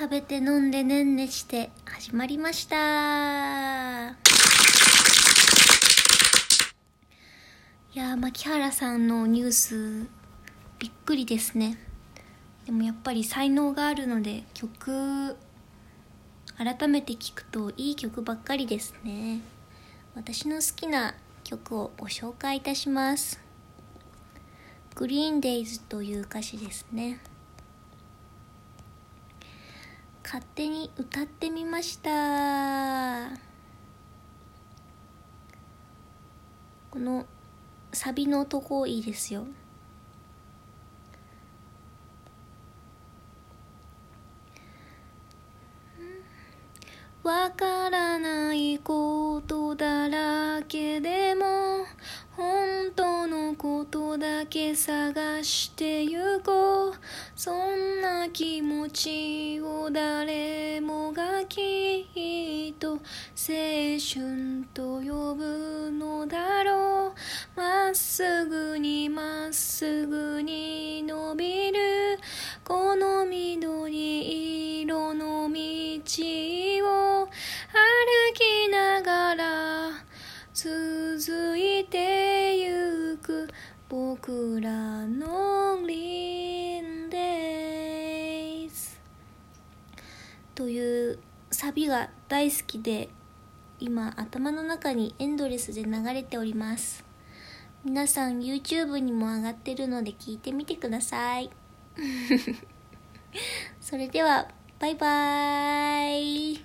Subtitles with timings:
[0.00, 2.76] 食べて飲んでねんねして始まりました。
[2.76, 2.78] い
[7.92, 10.08] やー牧原さんのニュース
[10.78, 11.76] びっくりですね。
[12.64, 15.36] でもやっぱり才能があるので曲
[16.56, 19.40] 改めて聴くといい曲ばっかりですね。
[20.14, 21.14] 私の好きな
[21.44, 23.38] 曲をご紹介いたします。
[24.94, 27.20] グリーンデイズという歌詞ですね。
[30.32, 33.30] 勝手に歌ってみました。
[36.88, 37.26] この
[37.92, 39.44] サビのとこいいですよ。
[47.24, 51.86] わからないことだらけでも
[52.36, 56.92] 本当のことだけ探してゆこう。
[57.34, 57.79] そん
[58.28, 62.98] 気持ちを誰もがきっと青
[63.98, 67.14] 春と呼ぶのだろ
[67.56, 72.18] うまっすぐにまっすぐに伸びる。
[72.64, 75.58] この緑色の道
[76.84, 77.30] を歩
[78.34, 79.90] きながら
[80.52, 83.48] 続いてゆく。
[83.90, 85.59] 僕らの
[90.60, 91.18] という
[91.50, 93.08] サビが大好きで
[93.78, 97.02] 今頭の中にエンドレスで流れております。
[97.82, 101.48] 皆さん YouTube にも上がってるので聞いてみてください。
[103.80, 106.59] それではバイバーイ